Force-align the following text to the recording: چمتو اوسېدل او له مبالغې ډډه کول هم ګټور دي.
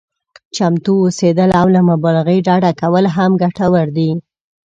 چمتو 0.55 0.93
اوسېدل 1.03 1.49
او 1.59 1.67
له 1.75 1.81
مبالغې 1.89 2.37
ډډه 2.47 2.71
کول 2.81 3.05
هم 3.15 3.31
ګټور 3.41 3.87
دي. 3.97 4.09